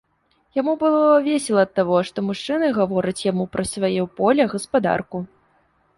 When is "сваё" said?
3.73-4.03